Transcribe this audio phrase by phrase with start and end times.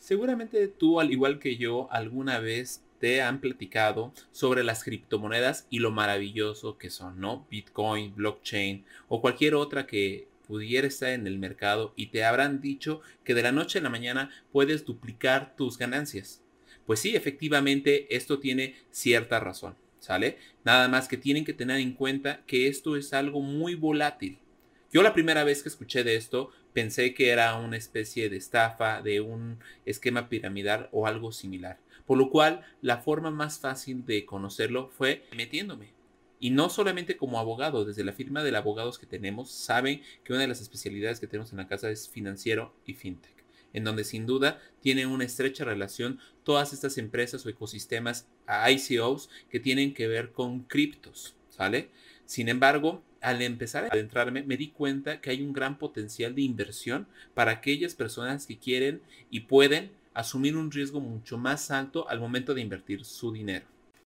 [0.00, 5.78] Seguramente tú, al igual que yo, alguna vez te han platicado sobre las criptomonedas y
[5.78, 7.46] lo maravilloso que son, ¿no?
[7.50, 13.02] Bitcoin, blockchain o cualquier otra que pudiera estar en el mercado y te habrán dicho
[13.24, 16.42] que de la noche a la mañana puedes duplicar tus ganancias.
[16.86, 20.38] Pues sí, efectivamente, esto tiene cierta razón, ¿sale?
[20.64, 24.38] Nada más que tienen que tener en cuenta que esto es algo muy volátil.
[24.92, 29.02] Yo la primera vez que escuché de esto pensé que era una especie de estafa,
[29.02, 31.78] de un esquema piramidal o algo similar.
[32.06, 35.92] Por lo cual, la forma más fácil de conocerlo fue metiéndome.
[36.40, 40.42] Y no solamente como abogado, desde la firma de abogados que tenemos, saben que una
[40.42, 44.26] de las especialidades que tenemos en la casa es financiero y fintech, en donde sin
[44.26, 50.32] duda tienen una estrecha relación todas estas empresas o ecosistemas ICOs que tienen que ver
[50.32, 51.90] con criptos, ¿sale?
[52.24, 56.42] Sin embargo, al empezar a adentrarme, me di cuenta que hay un gran potencial de
[56.42, 62.20] inversión para aquellas personas que quieren y pueden asumir un riesgo mucho más alto al
[62.20, 63.66] momento de invertir su dinero.